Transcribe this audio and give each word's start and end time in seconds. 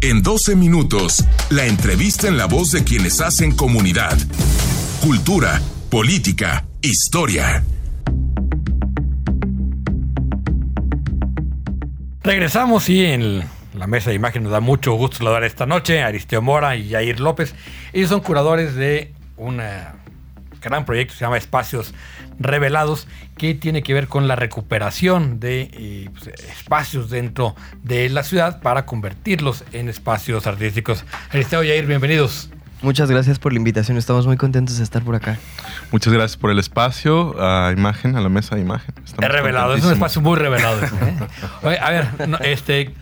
En 0.00 0.22
12 0.22 0.54
minutos, 0.54 1.24
la 1.50 1.66
entrevista 1.66 2.28
en 2.28 2.38
la 2.38 2.46
voz 2.46 2.70
de 2.70 2.84
quienes 2.84 3.20
hacen 3.20 3.50
comunidad. 3.50 4.16
Cultura, 5.02 5.60
política, 5.90 6.64
historia. 6.82 7.64
Regresamos 12.22 12.88
y 12.88 13.06
en 13.06 13.42
la 13.74 13.88
mesa 13.88 14.10
de 14.10 14.16
imagen 14.16 14.44
nos 14.44 14.52
da 14.52 14.60
mucho 14.60 14.92
gusto 14.92 15.16
saludar 15.16 15.42
esta 15.42 15.66
noche 15.66 16.00
a 16.00 16.06
Aristeo 16.06 16.42
Mora 16.42 16.76
y 16.76 16.90
Jair 16.90 17.18
López. 17.18 17.56
Ellos 17.92 18.10
son 18.10 18.20
curadores 18.20 18.76
de 18.76 19.12
un 19.36 19.60
gran 20.60 20.84
proyecto 20.84 21.12
que 21.12 21.18
se 21.18 21.24
llama 21.24 21.38
Espacios 21.38 21.94
Revelados, 22.38 23.06
que 23.36 23.54
tiene 23.54 23.82
que 23.82 23.94
ver 23.94 24.08
con 24.08 24.28
la 24.28 24.36
recuperación 24.36 25.40
de 25.40 25.70
eh, 25.72 26.10
pues, 26.12 26.28
espacios 26.50 27.10
dentro 27.10 27.54
de 27.82 28.08
la 28.08 28.22
ciudad 28.22 28.60
para 28.60 28.86
convertirlos 28.86 29.64
en 29.72 29.88
espacios 29.88 30.46
artísticos. 30.46 31.04
Aristeo 31.30 31.60
Jair, 31.60 31.86
bienvenidos. 31.86 32.50
Muchas 32.80 33.10
gracias 33.10 33.40
por 33.40 33.52
la 33.52 33.58
invitación, 33.58 33.98
estamos 33.98 34.26
muy 34.26 34.36
contentos 34.36 34.78
de 34.78 34.84
estar 34.84 35.02
por 35.02 35.16
acá. 35.16 35.36
Muchas 35.90 36.12
gracias 36.12 36.36
por 36.36 36.52
el 36.52 36.60
espacio, 36.60 37.34
a 37.42 37.72
imagen, 37.72 38.14
a 38.16 38.20
la 38.20 38.28
mesa 38.28 38.54
de 38.54 38.60
imagen. 38.60 38.94
es 39.04 39.28
revelado, 39.28 39.74
es 39.74 39.84
un 39.84 39.92
espacio 39.92 40.22
muy 40.22 40.36
revelado. 40.36 40.80
¿eh? 41.64 41.78
a 41.80 41.90
ver, 41.90 42.08
este, 42.42 42.94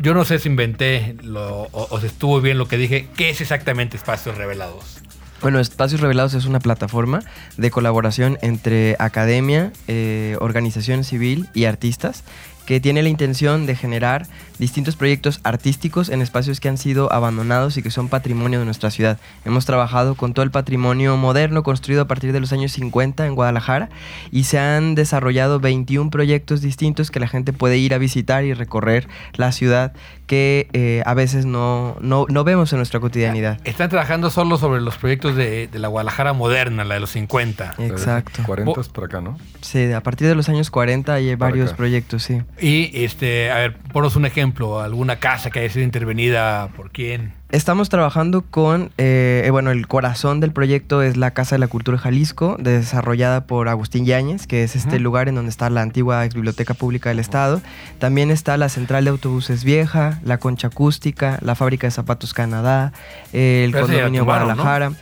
yo 0.00 0.14
no 0.14 0.24
sé 0.24 0.38
si 0.38 0.48
inventé 0.48 1.16
o, 1.34 1.98
si 2.00 2.06
estuvo 2.06 2.40
bien 2.40 2.58
lo 2.58 2.68
que 2.68 2.76
dije. 2.76 3.08
¿Qué 3.16 3.30
es 3.30 3.40
exactamente 3.40 3.96
Espacios 3.96 4.36
Revelados? 4.36 4.99
Bueno, 5.42 5.58
Espacios 5.58 6.02
Revelados 6.02 6.34
es 6.34 6.44
una 6.44 6.60
plataforma 6.60 7.22
de 7.56 7.70
colaboración 7.70 8.36
entre 8.42 8.96
academia, 8.98 9.72
eh, 9.88 10.36
organización 10.38 11.02
civil 11.02 11.48
y 11.54 11.64
artistas 11.64 12.24
que 12.70 12.78
tiene 12.78 13.02
la 13.02 13.08
intención 13.08 13.66
de 13.66 13.74
generar 13.74 14.28
distintos 14.60 14.94
proyectos 14.94 15.40
artísticos 15.42 16.08
en 16.08 16.22
espacios 16.22 16.60
que 16.60 16.68
han 16.68 16.78
sido 16.78 17.12
abandonados 17.12 17.76
y 17.76 17.82
que 17.82 17.90
son 17.90 18.08
patrimonio 18.08 18.60
de 18.60 18.64
nuestra 18.64 18.92
ciudad. 18.92 19.18
Hemos 19.44 19.66
trabajado 19.66 20.14
con 20.14 20.34
todo 20.34 20.44
el 20.44 20.52
patrimonio 20.52 21.16
moderno 21.16 21.64
construido 21.64 22.02
a 22.02 22.04
partir 22.04 22.32
de 22.32 22.38
los 22.38 22.52
años 22.52 22.70
50 22.70 23.26
en 23.26 23.34
Guadalajara 23.34 23.88
y 24.30 24.44
se 24.44 24.60
han 24.60 24.94
desarrollado 24.94 25.58
21 25.58 26.10
proyectos 26.10 26.60
distintos 26.60 27.10
que 27.10 27.18
la 27.18 27.26
gente 27.26 27.52
puede 27.52 27.76
ir 27.76 27.92
a 27.92 27.98
visitar 27.98 28.44
y 28.44 28.54
recorrer 28.54 29.08
la 29.34 29.50
ciudad 29.50 29.92
que 30.30 30.68
eh, 30.72 31.02
a 31.06 31.14
veces 31.14 31.44
no, 31.44 31.96
no, 32.00 32.44
vemos 32.44 32.72
en 32.72 32.76
nuestra 32.76 33.00
cotidianidad. 33.00 33.58
Están 33.64 33.88
trabajando 33.88 34.30
solo 34.30 34.58
sobre 34.58 34.80
los 34.80 34.96
proyectos 34.96 35.34
de, 35.34 35.68
la 35.72 35.88
Guadalajara 35.88 36.34
moderna, 36.34 36.84
la 36.84 36.94
de 36.94 37.00
los 37.00 37.10
50. 37.10 37.74
Exacto. 37.78 38.44
40 38.46 38.80
por 38.92 39.04
acá, 39.06 39.20
¿no? 39.20 39.36
Sí, 39.60 39.90
a 39.90 40.00
partir 40.04 40.28
de 40.28 40.36
los 40.36 40.48
años 40.48 40.70
40 40.70 41.12
hay 41.12 41.34
varios 41.34 41.72
proyectos, 41.72 42.22
sí. 42.22 42.42
Y, 42.60 42.90
este, 43.04 43.50
a 43.50 43.56
ver, 43.56 43.76
ponos 43.92 44.16
un 44.16 44.26
ejemplo, 44.26 44.80
alguna 44.80 45.16
casa 45.16 45.50
que 45.50 45.60
haya 45.60 45.70
sido 45.70 45.84
intervenida 45.84 46.68
por 46.76 46.90
quién. 46.90 47.32
Estamos 47.50 47.88
trabajando 47.88 48.42
con, 48.42 48.92
eh, 48.96 49.42
eh, 49.44 49.50
bueno, 49.50 49.72
el 49.72 49.88
corazón 49.88 50.38
del 50.38 50.52
proyecto 50.52 51.02
es 51.02 51.16
la 51.16 51.32
Casa 51.32 51.56
de 51.56 51.58
la 51.58 51.66
Cultura 51.66 51.98
Jalisco, 51.98 52.56
desarrollada 52.60 53.46
por 53.46 53.68
Agustín 53.68 54.04
Yáñez, 54.06 54.46
que 54.46 54.62
es 54.62 54.76
este 54.76 55.00
lugar 55.00 55.28
en 55.28 55.34
donde 55.34 55.50
está 55.50 55.68
la 55.68 55.82
antigua 55.82 56.24
ex 56.24 56.34
biblioteca 56.34 56.74
pública 56.74 57.08
del 57.08 57.18
Estado. 57.18 57.60
También 57.98 58.30
está 58.30 58.56
la 58.56 58.68
Central 58.68 59.04
de 59.04 59.10
Autobuses 59.10 59.64
Vieja, 59.64 60.20
la 60.22 60.38
Concha 60.38 60.68
Acústica, 60.68 61.38
la 61.42 61.56
Fábrica 61.56 61.88
de 61.88 61.90
Zapatos 61.90 62.34
Canadá, 62.34 62.92
el 63.32 63.72
Condominio 63.72 64.24
Guadalajara. 64.24 64.90
¿no? 64.90 64.96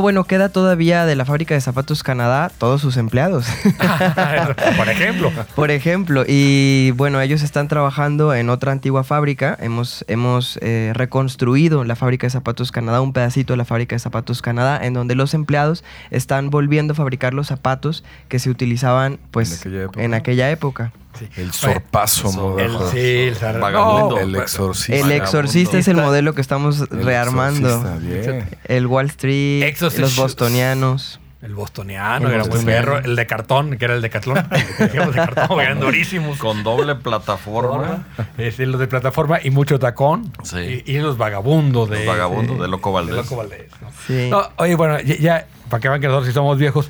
Bueno, 0.00 0.24
queda 0.24 0.48
todavía 0.48 1.04
de 1.04 1.14
la 1.14 1.26
Fábrica 1.26 1.52
de 1.54 1.60
Zapatos 1.60 2.02
Canadá 2.02 2.50
todos 2.56 2.80
sus 2.80 2.96
empleados. 2.96 3.44
por 4.78 4.88
ejemplo. 4.88 5.30
Por 5.54 5.70
ejemplo, 5.70 6.24
y 6.26 6.92
bueno, 6.92 7.20
ellos 7.20 7.42
están 7.42 7.68
trabajando 7.68 8.34
en 8.34 8.48
otra 8.48 8.72
antigua 8.72 9.04
fábrica, 9.04 9.58
hemos, 9.60 10.02
hemos 10.08 10.58
eh, 10.62 10.92
reconstruido 10.94 11.84
la 11.84 11.96
fábrica 11.96 12.26
de 12.26 12.30
zapatos 12.30 12.72
Canadá, 12.72 13.02
un 13.02 13.12
pedacito 13.12 13.52
de 13.52 13.58
la 13.58 13.66
fábrica 13.66 13.94
de 13.94 14.00
zapatos 14.00 14.40
Canadá, 14.40 14.80
en 14.82 14.94
donde 14.94 15.14
los 15.14 15.34
empleados 15.34 15.84
están 16.10 16.48
volviendo 16.48 16.94
a 16.94 16.96
fabricar 16.96 17.34
los 17.34 17.48
zapatos 17.48 18.04
que 18.28 18.38
se 18.38 18.48
utilizaban 18.48 19.18
pues 19.32 19.66
en 19.96 20.14
aquella 20.14 20.50
época. 20.50 20.92
El 21.36 21.52
sorpaso 21.52 22.58
el, 22.58 22.72
sí, 22.90 23.44
el, 23.44 23.58
vagabundo, 23.60 24.18
el 24.18 24.34
exorcista. 24.36 24.96
El 24.96 25.12
exorcista 25.12 25.78
es 25.78 25.88
el 25.88 25.96
modelo 25.96 26.34
que 26.34 26.40
estamos 26.40 26.88
rearmando. 26.90 27.98
El 28.64 28.86
Wall 28.86 29.06
Street, 29.06 29.76
los 29.80 30.16
bostonianos. 30.16 31.20
El 31.44 31.54
bostoniano, 31.54 32.28
el 32.28 32.34
era 32.36 32.44
muy 32.44 32.64
perro. 32.64 32.98
El 33.00 33.16
de 33.16 33.26
cartón, 33.26 33.76
que 33.76 33.84
era 33.84 33.92
el 33.92 34.00
de 34.00 34.08
cartón, 34.10 34.40
eran 35.60 35.78
durísimos. 35.78 36.38
Con 36.38 36.62
doble 36.62 36.94
plataforma. 36.94 38.06
Es 38.38 38.58
los 38.58 38.80
de 38.80 38.86
plataforma 38.86 39.38
y 39.42 39.50
mucho 39.50 39.78
tacón. 39.78 40.32
Sí. 40.42 40.82
Y, 40.86 40.98
los 41.00 41.18
vagabundos 41.18 41.90
de. 41.90 41.98
Los 41.98 42.06
vagabundos 42.06 42.58
de 42.58 42.68
Loco 42.68 42.92
Valdés. 42.92 43.16
De 43.16 43.22
Loco 43.22 43.36
Valdés. 43.36 43.66
Sí. 44.06 44.30
oye, 44.56 44.74
bueno, 44.74 44.98
ya, 45.00 45.46
para 45.68 45.82
que 45.82 45.88
vean 45.90 46.00
que 46.00 46.06
nosotros 46.06 46.28
si 46.28 46.32
somos 46.32 46.56
viejos. 46.56 46.88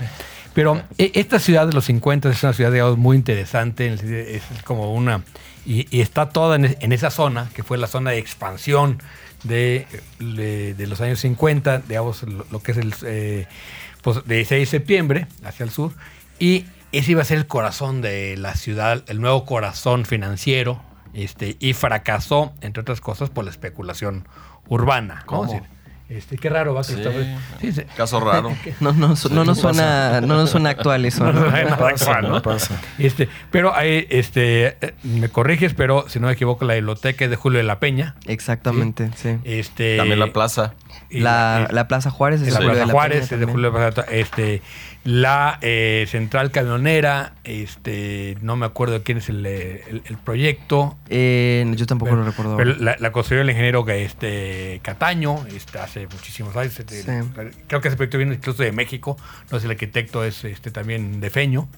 Pero 0.54 0.82
e, 0.98 1.10
esta 1.14 1.38
ciudad 1.38 1.66
de 1.66 1.72
los 1.72 1.84
50 1.84 2.30
es 2.30 2.42
una 2.42 2.52
ciudad, 2.52 2.72
digamos, 2.72 2.96
muy 2.96 3.16
interesante. 3.16 3.92
Es 3.92 4.42
como 4.64 4.94
una. 4.94 5.22
Y, 5.66 6.00
está 6.00 6.28
toda 6.28 6.56
en, 6.56 6.92
esa 6.92 7.10
zona, 7.10 7.50
que 7.54 7.62
fue 7.62 7.76
la 7.76 7.86
zona 7.86 8.12
de 8.12 8.18
expansión 8.18 9.02
de, 9.42 9.86
de, 10.18 10.86
los 10.86 11.00
años 11.00 11.20
50, 11.20 11.82
digamos, 11.88 12.22
lo, 12.22 12.62
que 12.62 12.72
es 12.72 12.78
el. 12.78 12.94
Eh, 13.04 13.46
pues, 14.02 14.24
de 14.26 14.44
6 14.44 14.60
de 14.60 14.66
septiembre 14.66 15.26
hacia 15.44 15.64
el 15.64 15.70
sur. 15.70 15.92
Y 16.38 16.66
ese 16.92 17.12
iba 17.12 17.22
a 17.22 17.24
ser 17.24 17.38
el 17.38 17.46
corazón 17.46 18.02
de 18.02 18.36
la 18.36 18.54
ciudad, 18.54 19.02
el 19.08 19.20
nuevo 19.20 19.44
corazón 19.44 20.04
financiero. 20.04 20.80
Este, 21.14 21.56
y 21.60 21.74
fracasó, 21.74 22.52
entre 22.60 22.80
otras 22.80 23.00
cosas, 23.00 23.30
por 23.30 23.44
la 23.44 23.50
especulación 23.50 24.26
urbana. 24.68 25.22
¿Cómo? 25.26 25.62
Este, 26.08 26.36
qué 26.36 26.50
raro 26.50 26.74
va 26.74 26.84
sí. 26.84 26.96
Caso 27.96 28.20
raro. 28.20 28.54
No, 28.80 28.92
no, 28.92 29.14
no, 29.30 29.44
nos 29.44 29.58
suena, 29.58 30.20
no 30.20 30.36
nos 30.36 30.50
suena 30.50 30.70
actual 30.70 31.04
eso. 31.06 31.24
No, 31.24 31.32
no, 31.32 32.42
pasa, 32.42 32.80
Este, 32.98 33.28
pero 33.50 33.74
ahí, 33.74 34.06
este, 34.10 34.76
me 35.02 35.28
corriges, 35.28 35.72
pero 35.74 36.08
si 36.08 36.20
no 36.20 36.26
me 36.26 36.34
equivoco, 36.34 36.64
la 36.64 36.74
biblioteca 36.74 37.24
es 37.24 37.30
de 37.30 37.36
Julio 37.36 37.58
de 37.58 37.64
la 37.64 37.78
Peña. 37.78 38.16
Exactamente, 38.26 39.10
sí. 39.16 39.38
Este, 39.44 39.96
También 39.96 40.18
la 40.18 40.32
plaza. 40.32 40.74
La, 41.10 41.68
la, 41.70 41.86
Plaza 41.86 42.10
Juárez 42.10 42.42
es 42.42 42.52
la 42.52 42.60
Plaza 42.60 42.86
Juárez, 42.86 43.30
es 43.30 43.40
de 43.40 43.46
Julio 43.46 43.70
de 43.70 43.78
la 43.78 43.90
Peña. 43.92 44.06
Este, 44.10 44.62
la 45.04 45.58
eh, 45.60 46.06
central 46.08 46.50
camionera, 46.50 47.34
este, 47.44 48.38
no 48.40 48.56
me 48.56 48.66
acuerdo 48.66 49.02
quién 49.02 49.18
es 49.18 49.28
el, 49.28 49.44
el, 49.44 50.18
proyecto. 50.24 50.96
Eh, 51.10 51.70
yo 51.76 51.86
tampoco 51.86 52.16
lo 52.16 52.24
recuerdo. 52.24 52.56
Pero 52.56 52.74
la, 52.76 52.96
la, 52.98 53.12
construyó 53.12 53.42
el 53.42 53.50
ingeniero 53.50 53.86
este, 53.88 54.80
Cataño 54.82 55.46
este, 55.54 55.78
hace 55.78 56.03
muchísimos 56.06 56.54
años. 56.56 56.78
Este, 56.78 57.24
creo 57.66 57.80
que 57.80 57.88
ese 57.88 57.96
proyecto 57.96 58.18
viene 58.18 58.34
incluso 58.34 58.62
de 58.62 58.72
México. 58.72 59.16
No 59.50 59.58
sé, 59.58 59.66
el 59.66 59.72
arquitecto 59.72 60.24
es 60.24 60.44
este, 60.44 60.70
también 60.70 61.20
de 61.20 61.30
Feño, 61.30 61.68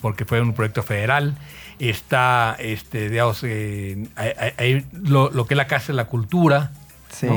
porque 0.00 0.24
fue 0.24 0.40
un 0.40 0.54
proyecto 0.54 0.82
federal. 0.82 1.36
Está, 1.78 2.56
este, 2.58 3.08
digamos, 3.08 3.40
eh, 3.42 4.06
lo, 4.92 5.30
lo, 5.30 5.46
que 5.46 5.54
es 5.54 5.56
la 5.56 5.66
Casa 5.66 5.88
de 5.88 5.94
la 5.94 6.06
Cultura, 6.06 6.72
Sí. 7.12 7.28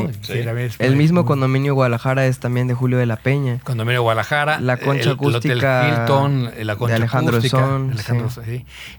el 0.80 0.96
mismo 0.96 1.26
condominio 1.26 1.74
Guadalajara 1.76 2.26
es 2.26 2.40
también 2.40 2.68
de 2.68 2.74
Julio 2.74 2.98
de 2.98 3.06
la 3.06 3.18
Peña. 3.18 3.60
Condominio 3.64 4.02
Guadalajara. 4.02 4.60
La 4.60 4.78
concha 4.78 5.12
acústica. 5.12 5.88
El 5.88 6.02
Hilton, 6.02 6.52
la 6.64 6.76
concha 6.76 6.94
de 6.94 6.98
Alejandro 6.98 7.42
Son. 7.42 7.94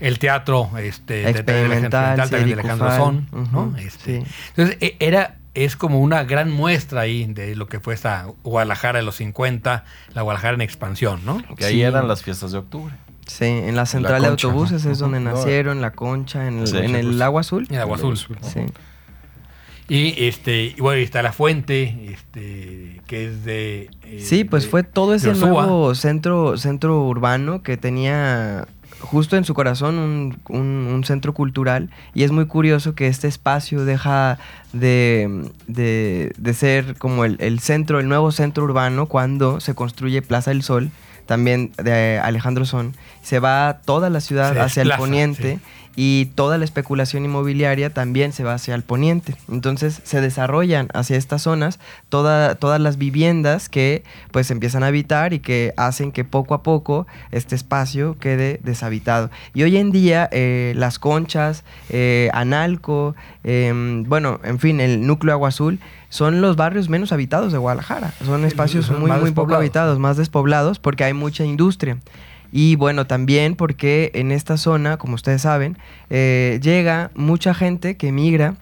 El 0.00 0.18
teatro 0.18 0.70
este, 0.78 1.28
experimental, 1.28 2.28
de, 2.28 2.44
de 2.44 2.52
Alejandro 2.52 2.96
Son. 2.96 3.76
Este, 3.78 4.24
entonces, 4.48 4.76
e, 4.80 4.96
era 5.00 5.36
es 5.54 5.74
como 5.74 6.00
una 6.00 6.22
gran 6.24 6.52
muestra 6.52 7.00
ahí 7.00 7.24
de 7.24 7.56
lo 7.56 7.66
que 7.66 7.80
fue 7.80 7.94
esa 7.94 8.26
Guadalajara 8.44 8.98
de 8.98 9.04
los 9.04 9.16
50, 9.16 9.84
la 10.12 10.22
Guadalajara 10.22 10.54
en 10.54 10.60
expansión, 10.60 11.22
¿no? 11.24 11.42
Que 11.56 11.64
ahí 11.64 11.82
eran 11.82 12.06
las 12.06 12.22
fiestas 12.22 12.52
de 12.52 12.58
octubre. 12.58 12.94
Sí, 13.26 13.46
en 13.46 13.74
la 13.74 13.86
central 13.86 14.22
de 14.22 14.28
autobuses 14.28 14.84
es 14.84 14.98
donde 14.98 15.18
nacieron, 15.18 15.80
la 15.80 15.92
concha, 15.92 16.46
en 16.46 16.60
el, 16.60 16.76
en 16.76 16.94
el 16.94 17.20
Agua 17.22 17.40
Azul. 17.40 17.66
En 17.70 17.76
el 17.76 17.80
Agua 17.80 17.96
Azul. 17.96 18.16
Sí. 18.18 18.60
Y 19.88 20.24
este, 20.24 20.74
y 20.76 20.80
bueno, 20.80 21.00
está 21.00 21.22
la 21.22 21.32
fuente, 21.32 22.10
este, 22.10 23.00
que 23.06 23.26
es 23.26 23.44
de. 23.44 23.90
Eh, 24.02 24.20
sí, 24.20 24.42
pues 24.44 24.66
fue 24.66 24.82
todo 24.82 25.14
ese 25.14 25.32
nuevo 25.32 25.94
centro, 25.94 26.56
centro 26.56 27.06
urbano 27.06 27.62
que 27.62 27.76
tenía 27.76 28.66
justo 28.98 29.36
en 29.36 29.44
su 29.44 29.54
corazón 29.54 29.98
un, 30.48 30.88
un, 30.88 31.04
centro 31.04 31.34
cultural. 31.34 31.90
Y 32.14 32.24
es 32.24 32.32
muy 32.32 32.46
curioso 32.46 32.94
que 32.94 33.06
este 33.06 33.28
espacio 33.28 33.84
deja 33.84 34.38
de, 34.72 35.50
de, 35.68 36.32
de 36.36 36.54
ser 36.54 36.96
como 36.96 37.24
el, 37.24 37.36
el, 37.40 37.60
centro, 37.60 38.00
el 38.00 38.08
nuevo 38.08 38.32
centro 38.32 38.64
urbano, 38.64 39.06
cuando 39.06 39.60
se 39.60 39.74
construye 39.74 40.22
Plaza 40.22 40.50
del 40.50 40.62
Sol, 40.62 40.90
también 41.26 41.72
de 41.76 42.18
Alejandro 42.18 42.64
Son. 42.64 42.94
Se 43.22 43.38
va 43.38 43.80
toda 43.84 44.10
la 44.10 44.20
ciudad 44.20 44.58
hacia 44.58 44.82
el 44.82 44.92
poniente 44.92 45.60
y 45.96 46.26
toda 46.34 46.58
la 46.58 46.64
especulación 46.66 47.24
inmobiliaria 47.24 47.88
también 47.90 48.32
se 48.32 48.44
va 48.44 48.54
hacia 48.54 48.74
el 48.74 48.82
poniente. 48.82 49.34
Entonces 49.50 50.02
se 50.04 50.20
desarrollan 50.20 50.88
hacia 50.92 51.16
estas 51.16 51.42
zonas 51.42 51.80
todas 52.10 52.80
las 52.80 52.98
viviendas 52.98 53.70
que 53.70 54.04
pues 54.30 54.50
empiezan 54.50 54.82
a 54.82 54.88
habitar 54.88 55.32
y 55.32 55.40
que 55.40 55.72
hacen 55.78 56.12
que 56.12 56.24
poco 56.24 56.54
a 56.54 56.62
poco 56.62 57.06
este 57.32 57.54
espacio 57.54 58.18
quede 58.20 58.60
deshabitado. 58.62 59.30
Y 59.54 59.62
hoy 59.62 59.78
en 59.78 59.90
día 59.90 60.28
eh, 60.32 60.74
las 60.76 60.98
conchas, 60.98 61.64
eh, 61.88 62.28
Analco, 62.34 63.14
em, 63.42 64.04
bueno, 64.04 64.38
en 64.44 64.58
fin, 64.58 64.80
el 64.80 65.06
núcleo 65.06 65.32
Agua 65.32 65.48
Azul 65.48 65.80
son 66.10 66.42
los 66.42 66.56
barrios 66.56 66.88
menos 66.90 67.10
habitados 67.12 67.52
de 67.52 67.58
Guadalajara. 67.58 68.12
Son 68.24 68.44
espacios 68.44 68.90
muy, 68.90 69.10
muy 69.10 69.32
poco 69.32 69.54
habitados, 69.54 69.98
más 69.98 70.18
despoblados 70.18 70.78
porque 70.78 71.04
hay 71.04 71.14
mucha 71.14 71.44
industria. 71.44 71.98
Y 72.52 72.76
bueno, 72.76 73.06
también 73.06 73.56
porque 73.56 74.10
en 74.14 74.32
esta 74.32 74.56
zona, 74.56 74.96
como 74.96 75.14
ustedes 75.14 75.42
saben, 75.42 75.76
eh, 76.10 76.60
llega 76.62 77.10
mucha 77.14 77.54
gente 77.54 77.96
que 77.96 78.12
migra 78.12 78.54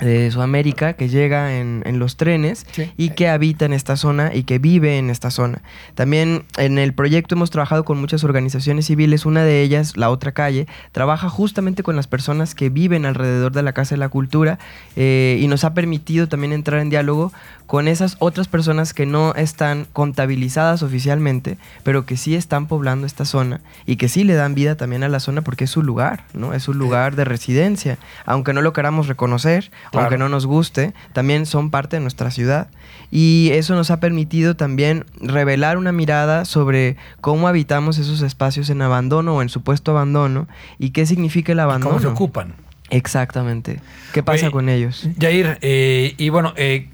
de 0.00 0.30
Sudamérica 0.30 0.94
que 0.94 1.08
llega 1.08 1.58
en, 1.58 1.98
los 1.98 2.16
trenes 2.16 2.66
y 2.96 3.10
que 3.10 3.28
habita 3.28 3.64
en 3.64 3.72
esta 3.72 3.96
zona 3.96 4.34
y 4.34 4.44
que 4.44 4.58
vive 4.58 4.98
en 4.98 5.10
esta 5.10 5.30
zona. 5.30 5.62
También 5.94 6.44
en 6.56 6.78
el 6.78 6.94
proyecto 6.94 7.34
hemos 7.34 7.50
trabajado 7.50 7.84
con 7.84 8.00
muchas 8.00 8.24
organizaciones 8.24 8.86
civiles, 8.86 9.26
una 9.26 9.44
de 9.44 9.62
ellas, 9.62 9.96
La 9.96 10.10
Otra 10.10 10.32
Calle, 10.32 10.66
trabaja 10.92 11.28
justamente 11.28 11.82
con 11.82 11.96
las 11.96 12.06
personas 12.06 12.54
que 12.54 12.70
viven 12.70 13.04
alrededor 13.04 13.52
de 13.52 13.62
la 13.62 13.72
Casa 13.72 13.94
de 13.94 13.98
la 13.98 14.08
Cultura 14.08 14.58
eh, 14.96 15.38
y 15.40 15.46
nos 15.46 15.64
ha 15.64 15.74
permitido 15.74 16.28
también 16.28 16.52
entrar 16.52 16.80
en 16.80 16.90
diálogo 16.90 17.32
con 17.70 17.86
esas 17.86 18.16
otras 18.18 18.48
personas 18.48 18.92
que 18.92 19.06
no 19.06 19.32
están 19.34 19.86
contabilizadas 19.92 20.82
oficialmente, 20.82 21.56
pero 21.84 22.04
que 22.04 22.16
sí 22.16 22.34
están 22.34 22.66
poblando 22.66 23.06
esta 23.06 23.24
zona 23.24 23.60
y 23.86 23.94
que 23.94 24.08
sí 24.08 24.24
le 24.24 24.34
dan 24.34 24.56
vida 24.56 24.74
también 24.74 25.04
a 25.04 25.08
la 25.08 25.20
zona 25.20 25.42
porque 25.42 25.64
es 25.64 25.70
su 25.70 25.84
lugar, 25.84 26.24
¿no? 26.34 26.52
Es 26.52 26.64
su 26.64 26.74
lugar 26.74 27.14
de 27.14 27.24
residencia. 27.24 27.96
Aunque 28.26 28.52
no 28.52 28.60
lo 28.60 28.72
queramos 28.72 29.06
reconocer, 29.06 29.70
aunque 29.92 30.18
no 30.18 30.28
nos 30.28 30.46
guste, 30.46 30.94
también 31.12 31.46
son 31.46 31.70
parte 31.70 31.96
de 31.96 32.00
nuestra 32.00 32.30
ciudad. 32.30 32.68
Y 33.10 33.50
eso 33.52 33.74
nos 33.74 33.90
ha 33.90 33.98
permitido 33.98 34.54
también 34.54 35.04
revelar 35.20 35.78
una 35.78 35.92
mirada 35.92 36.44
sobre 36.44 36.96
cómo 37.20 37.48
habitamos 37.48 37.98
esos 37.98 38.22
espacios 38.22 38.70
en 38.70 38.82
abandono 38.82 39.36
o 39.36 39.42
en 39.42 39.48
supuesto 39.48 39.90
abandono 39.90 40.46
y 40.78 40.90
qué 40.90 41.06
significa 41.06 41.52
el 41.52 41.60
abandono. 41.60 41.90
¿Cómo 41.90 42.00
se 42.00 42.06
ocupan? 42.06 42.54
Exactamente. 42.90 43.80
¿Qué 44.12 44.22
pasa 44.22 44.50
con 44.50 44.68
ellos? 44.68 45.08
Jair, 45.18 45.58
eh, 45.60 46.14
y 46.18 46.28
bueno, 46.28 46.52
eh, 46.56 46.88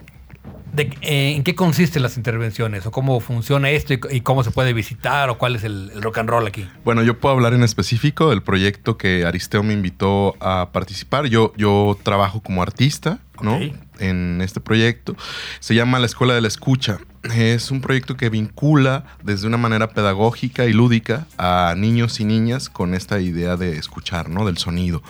eh, 0.82 1.34
¿En 1.36 1.42
qué 1.42 1.54
consisten 1.54 2.02
las 2.02 2.16
intervenciones? 2.16 2.86
¿O 2.86 2.90
cómo 2.90 3.20
funciona 3.20 3.70
esto 3.70 3.94
y, 3.94 4.20
cómo 4.20 4.42
se 4.42 4.50
puede 4.50 4.72
visitar? 4.72 5.30
¿O 5.30 5.38
cuál 5.38 5.56
es 5.56 5.64
el, 5.64 5.90
rock 6.02 6.18
and 6.18 6.28
roll 6.28 6.46
aquí? 6.46 6.68
Bueno, 6.84 7.02
yo 7.02 7.18
puedo 7.18 7.34
hablar 7.34 7.54
en 7.54 7.62
específico 7.62 8.30
del 8.30 8.42
proyecto 8.42 8.96
que 8.96 9.24
Aristeo 9.24 9.62
me 9.62 9.72
invitó 9.72 10.36
a 10.40 10.70
participar. 10.72 11.26
Yo, 11.26 11.52
yo 11.56 11.98
trabajo 12.02 12.40
como 12.40 12.62
artista, 12.62 13.18
¿no? 13.40 13.58
En 13.98 14.40
este 14.42 14.60
proyecto. 14.60 15.16
Se 15.60 15.74
llama 15.74 15.98
La 15.98 16.06
Escuela 16.06 16.34
de 16.34 16.40
la 16.40 16.48
Escucha. 16.48 16.98
Es 17.34 17.70
un 17.70 17.80
proyecto 17.80 18.16
que 18.16 18.28
vincula 18.30 19.04
desde 19.22 19.46
una 19.46 19.56
manera 19.56 19.90
pedagógica 19.90 20.66
y 20.66 20.72
lúdica 20.72 21.26
a 21.38 21.74
niños 21.76 22.20
y 22.20 22.24
niñas 22.24 22.68
con 22.68 22.94
esta 22.94 23.20
idea 23.20 23.56
de 23.56 23.76
escuchar, 23.76 24.28
¿no? 24.28 24.46
Del 24.46 24.58
sonido. 24.58 25.02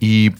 Y 0.00 0.32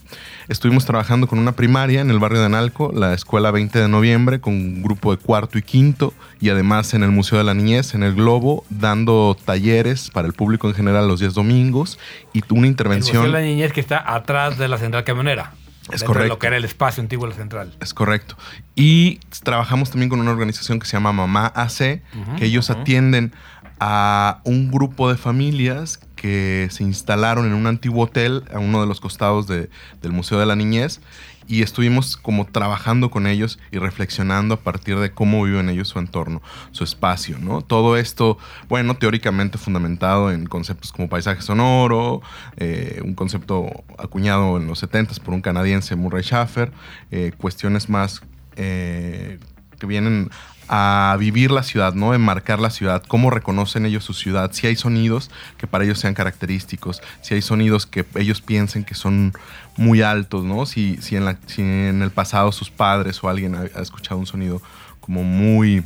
estuvimos 0.48 0.84
trabajando 0.84 1.26
con 1.26 1.38
una 1.38 1.52
primaria 1.52 2.00
en 2.00 2.10
el 2.10 2.18
barrio 2.18 2.40
de 2.40 2.46
Analco, 2.46 2.92
la 2.92 3.14
Escuela 3.14 3.50
20 3.50 3.78
de 3.78 3.88
Noviembre, 3.88 4.40
con 4.40 4.54
un 4.54 4.82
grupo 4.82 5.14
de 5.14 5.22
cuarto 5.22 5.58
y 5.58 5.62
quinto, 5.62 6.14
y 6.40 6.50
además 6.50 6.94
en 6.94 7.02
el 7.02 7.10
Museo 7.10 7.38
de 7.38 7.44
la 7.44 7.54
Niñez, 7.54 7.94
en 7.94 8.02
el 8.02 8.14
Globo, 8.14 8.64
dando 8.70 9.36
talleres 9.44 10.10
para 10.10 10.26
el 10.26 10.34
público 10.34 10.68
en 10.68 10.74
general 10.74 11.08
los 11.08 11.20
días 11.20 11.34
domingos 11.34 11.98
y 12.32 12.42
una 12.50 12.66
intervención. 12.66 13.16
El 13.16 13.30
Museo 13.30 13.40
de 13.40 13.44
la 13.44 13.48
Niñez 13.48 13.72
que 13.72 13.80
está 13.80 14.14
atrás 14.14 14.58
de 14.58 14.68
la 14.68 14.78
central 14.78 15.04
camionera. 15.04 15.52
Es 15.92 16.02
correcto. 16.02 16.34
lo 16.34 16.38
que 16.38 16.46
era 16.48 16.56
el 16.56 16.64
espacio 16.64 17.00
antiguo 17.00 17.26
de 17.26 17.30
la 17.30 17.36
central. 17.36 17.76
Es 17.80 17.94
correcto. 17.94 18.36
Y 18.74 19.20
trabajamos 19.42 19.90
también 19.90 20.08
con 20.08 20.20
una 20.20 20.30
organización 20.30 20.78
que 20.78 20.86
se 20.86 20.92
llama 20.92 21.12
Mamá 21.12 21.52
AC, 21.54 22.02
que 22.36 22.44
ellos 22.44 22.70
atienden 22.70 23.32
a 23.78 24.40
un 24.44 24.70
grupo 24.70 25.10
de 25.10 25.16
familias 25.16 26.00
que 26.16 26.68
se 26.70 26.82
instalaron 26.82 27.46
en 27.46 27.52
un 27.52 27.66
antiguo 27.66 28.04
hotel 28.04 28.44
a 28.52 28.58
uno 28.58 28.80
de 28.80 28.86
los 28.86 29.00
costados 29.00 29.46
del 29.46 29.68
Museo 30.02 30.38
de 30.38 30.46
la 30.46 30.56
Niñez 30.56 31.00
y 31.46 31.62
estuvimos 31.62 32.16
como 32.16 32.46
trabajando 32.46 33.10
con 33.10 33.26
ellos 33.26 33.58
y 33.70 33.78
reflexionando 33.78 34.54
a 34.54 34.60
partir 34.60 34.98
de 34.98 35.12
cómo 35.12 35.42
viven 35.44 35.68
ellos 35.68 35.88
su 35.88 35.98
entorno, 35.98 36.42
su 36.72 36.84
espacio, 36.84 37.38
¿no? 37.38 37.62
Todo 37.62 37.96
esto, 37.96 38.38
bueno, 38.68 38.96
teóricamente 38.96 39.58
fundamentado 39.58 40.32
en 40.32 40.46
conceptos 40.46 40.92
como 40.92 41.08
paisaje 41.08 41.42
sonoro, 41.42 42.22
eh, 42.56 43.00
un 43.04 43.14
concepto 43.14 43.84
acuñado 43.98 44.56
en 44.56 44.66
los 44.66 44.78
70 44.80 45.14
por 45.24 45.34
un 45.34 45.40
canadiense, 45.40 45.96
Murray 45.96 46.22
Schaffer, 46.22 46.72
eh, 47.10 47.32
cuestiones 47.36 47.88
más 47.88 48.22
eh, 48.56 49.38
que 49.78 49.86
vienen 49.86 50.30
a 50.68 51.16
vivir 51.18 51.50
la 51.50 51.62
ciudad, 51.62 51.94
¿no? 51.94 52.14
Enmarcar 52.14 52.58
la 52.58 52.70
ciudad, 52.70 53.02
cómo 53.06 53.30
reconocen 53.30 53.86
ellos 53.86 54.04
su 54.04 54.14
ciudad, 54.14 54.50
si 54.52 54.66
hay 54.66 54.76
sonidos 54.76 55.30
que 55.58 55.66
para 55.66 55.84
ellos 55.84 55.98
sean 55.98 56.14
característicos, 56.14 57.02
si 57.22 57.34
hay 57.34 57.42
sonidos 57.42 57.86
que 57.86 58.04
ellos 58.16 58.40
piensen 58.40 58.84
que 58.84 58.94
son 58.94 59.32
muy 59.76 60.02
altos, 60.02 60.44
¿no? 60.44 60.66
Si, 60.66 60.96
si, 61.00 61.16
en, 61.16 61.24
la, 61.24 61.38
en 61.58 62.02
el 62.02 62.10
pasado 62.10 62.50
sus 62.52 62.70
padres 62.70 63.22
o 63.22 63.28
alguien 63.28 63.54
ha, 63.54 63.80
escuchado 63.80 64.18
un 64.18 64.26
sonido 64.26 64.60
como 65.00 65.22
muy... 65.22 65.84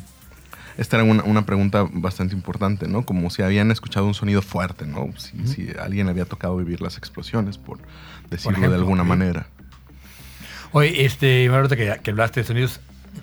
Esta 0.78 0.96
era 0.96 1.04
una, 1.04 1.44
pregunta 1.44 1.86
bastante 1.92 2.34
importante, 2.34 2.88
¿no? 2.88 3.04
Como 3.04 3.28
si 3.28 3.42
habían 3.42 3.70
escuchado 3.70 4.06
un 4.06 4.14
sonido 4.14 4.40
fuerte, 4.40 4.86
¿no? 4.86 5.10
Si, 5.18 5.68
alguien 5.78 6.08
había 6.08 6.24
tocado 6.24 6.56
vivir 6.56 6.80
las 6.80 6.96
explosiones, 6.96 7.58
por 7.58 7.78
decirlo 8.30 8.70
de 8.70 8.76
alguna 8.76 9.04
manera. 9.04 9.46
Oye, 10.72 11.04
este, 11.04 11.48
ahorita 11.48 11.76
que, 11.76 12.00
que 12.02 12.10
hablaste 12.12 12.40
de 12.40 12.46
sonidos, 12.46 12.80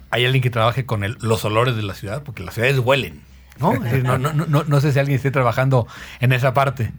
¿hay 0.10 0.26
alguien 0.26 0.42
que 0.42 0.50
trabaje 0.50 0.86
con 0.86 1.04
los 1.20 1.46
olores 1.46 1.76
de 1.76 1.84
la 1.84 1.94
ciudad? 1.94 2.24
Porque 2.24 2.44
las 2.44 2.54
ciudades 2.54 2.80
huelen, 2.80 3.22
no 3.60 4.82
sé 4.82 4.92
si 4.92 5.00
alguien 5.00 5.16
esté 5.16 5.32
trabajando 5.32 5.88
en 6.20 6.32
esa 6.32 6.54
parte. 6.54 6.92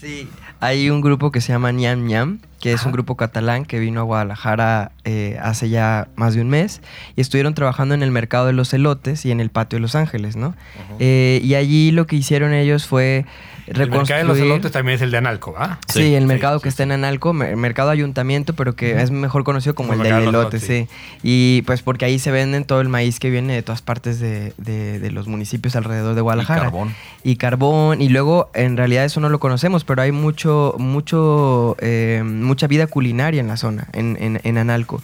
Sí, 0.00 0.28
hay 0.60 0.90
un 0.90 1.00
grupo 1.00 1.30
que 1.32 1.40
se 1.40 1.52
llama 1.52 1.72
Ñam 1.72 2.06
Ñam, 2.06 2.40
que 2.64 2.72
es 2.72 2.86
un 2.86 2.92
grupo 2.92 3.14
catalán 3.14 3.66
que 3.66 3.78
vino 3.78 4.00
a 4.00 4.04
Guadalajara 4.04 4.90
eh, 5.04 5.38
hace 5.42 5.68
ya 5.68 6.08
más 6.16 6.32
de 6.32 6.40
un 6.40 6.48
mes 6.48 6.80
y 7.14 7.20
estuvieron 7.20 7.52
trabajando 7.52 7.94
en 7.94 8.02
el 8.02 8.10
mercado 8.10 8.46
de 8.46 8.54
los 8.54 8.72
elotes 8.72 9.26
y 9.26 9.30
en 9.30 9.40
el 9.40 9.50
patio 9.50 9.76
de 9.76 9.80
Los 9.80 9.94
Ángeles, 9.94 10.34
¿no? 10.34 10.54
Eh, 10.98 11.42
y 11.44 11.56
allí 11.56 11.90
lo 11.90 12.06
que 12.06 12.16
hicieron 12.16 12.54
ellos 12.54 12.86
fue 12.86 13.26
el 13.66 13.90
mercado 13.90 14.18
de 14.18 14.24
los 14.24 14.38
elotes 14.38 14.72
también 14.72 14.96
es 14.96 15.02
el 15.02 15.10
de 15.10 15.16
Analco, 15.18 15.54
¿ah? 15.56 15.78
Sí, 15.88 16.14
el 16.14 16.26
mercado 16.26 16.60
que 16.60 16.68
está 16.68 16.82
en 16.82 16.92
Analco, 16.92 17.32
mercado 17.32 17.90
ayuntamiento, 17.90 18.52
pero 18.52 18.76
que 18.76 19.00
es 19.00 19.10
mejor 19.10 19.44
conocido 19.44 19.74
como, 19.74 19.94
el, 19.94 20.02
de 20.02 20.08
elote, 20.08 20.60
sí. 20.60 20.86
Y 21.22 21.62
pues 21.62 21.80
porque 21.80 22.04
ahí 22.04 22.18
se 22.18 22.30
venden 22.30 22.64
todo 22.64 22.80
el 22.80 22.88
maíz 22.88 23.18
que 23.18 23.30
viene 23.30 23.54
de 23.54 23.62
todas 23.62 23.80
partes 23.80 24.20
de, 24.20 25.10
los 25.12 25.28
municipios 25.28 25.76
alrededor 25.76 26.14
de 26.14 26.20
Guadalajara. 26.20 26.60
Y 26.60 26.64
carbón. 26.64 26.94
Y 27.22 27.36
carbón. 27.36 28.02
Y 28.02 28.08
luego, 28.08 28.50
en 28.54 28.76
realidad 28.76 29.04
eso 29.04 29.20
no 29.20 29.28
lo 29.28 29.40
conocemos, 29.40 29.84
pero 29.84 30.02
hay 30.02 30.12
mucho, 30.12 30.74
mucho, 30.78 31.76
eh, 31.80 32.22
mucha 32.54 32.68
vida 32.68 32.86
culinaria 32.86 33.40
en 33.40 33.48
la 33.48 33.56
zona, 33.56 33.88
en, 33.92 34.40
en 34.42 34.58
Analco. 34.58 35.02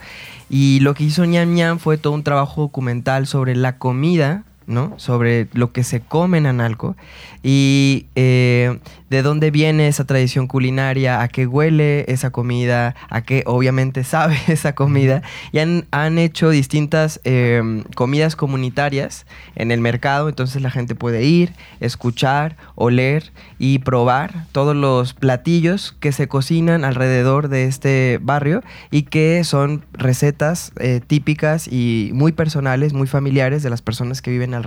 Y 0.48 0.78
lo 0.80 0.94
que 0.94 1.02
hizo 1.02 1.24
Ñam 1.24 1.52
Ñam 1.52 1.78
fue 1.80 1.98
todo 1.98 2.12
un 2.12 2.22
trabajo 2.22 2.60
documental 2.60 3.26
sobre 3.26 3.56
la 3.56 3.76
comida 3.76 4.44
¿no? 4.70 4.94
Sobre 4.96 5.48
lo 5.52 5.72
que 5.72 5.84
se 5.84 6.00
come 6.00 6.38
en 6.38 6.46
Analco. 6.46 6.96
Y 7.42 8.06
eh, 8.14 8.78
de 9.10 9.22
dónde 9.22 9.50
viene 9.50 9.88
esa 9.88 10.04
tradición 10.04 10.46
culinaria, 10.46 11.20
a 11.20 11.28
qué 11.28 11.46
huele 11.46 12.04
esa 12.08 12.30
comida, 12.30 12.94
a 13.10 13.22
qué 13.22 13.42
obviamente 13.44 14.04
sabe 14.04 14.38
esa 14.46 14.74
comida. 14.74 15.22
Y 15.52 15.58
han, 15.58 16.18
hecho 16.18 16.50
distintas 16.50 17.20
em, 17.24 17.82
comidas 17.94 18.36
comunitarias 18.36 19.26
en 19.56 19.70
el 19.70 19.80
mercado, 19.80 20.28
entonces 20.28 20.60
la 20.62 20.70
gente 20.70 20.94
puede 20.94 21.24
ir, 21.24 21.52
escuchar, 21.80 22.56
oler 22.74 23.32
y 23.58 23.78
probar 23.78 24.46
todos 24.52 24.76
los 24.76 25.14
platillos 25.14 25.96
que 26.00 26.12
se 26.12 26.28
cocinan 26.28 26.84
alrededor 26.84 27.48
de 27.48 27.64
este 27.64 28.18
barrio 28.22 28.62
y 28.90 29.02
que 29.02 29.42
son 29.44 29.84
recetas 29.92 30.72
eh, 30.78 31.00
típicas 31.06 31.68
y 31.68 32.10
muy 32.12 32.32
personales, 32.32 32.92
muy 32.92 33.06
familiares 33.06 33.62
de 33.62 33.70
las 33.70 33.82
personas 33.82 34.22
que 34.22 34.30
viven 34.30 34.54
alrededor, 34.54 34.59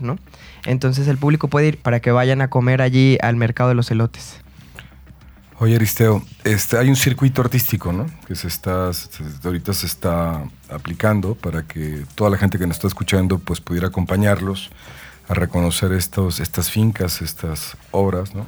¿no? 0.00 0.18
Entonces 0.64 1.08
el 1.08 1.18
público 1.18 1.48
puede 1.48 1.68
ir 1.68 1.78
para 1.78 2.00
que 2.00 2.10
vayan 2.10 2.40
a 2.42 2.48
comer 2.48 2.82
allí 2.82 3.18
al 3.22 3.36
mercado 3.36 3.70
de 3.70 3.74
los 3.74 3.90
elotes. 3.90 4.40
Oye, 5.58 5.76
Aristeo, 5.76 6.22
este, 6.44 6.78
hay 6.78 6.88
un 6.88 6.96
circuito 6.96 7.42
artístico, 7.42 7.92
¿no? 7.92 8.06
Que 8.26 8.34
se 8.34 8.48
está, 8.48 8.90
ahorita 9.44 9.74
se 9.74 9.86
está 9.86 10.42
aplicando 10.70 11.34
para 11.34 11.64
que 11.64 12.02
toda 12.14 12.30
la 12.30 12.38
gente 12.38 12.58
que 12.58 12.66
nos 12.66 12.76
está 12.76 12.88
escuchando 12.88 13.38
pues 13.38 13.60
pudiera 13.60 13.88
acompañarlos 13.88 14.70
a 15.28 15.34
reconocer 15.34 15.92
estos, 15.92 16.40
estas 16.40 16.70
fincas, 16.70 17.20
estas 17.20 17.76
obras, 17.90 18.34
¿no? 18.34 18.46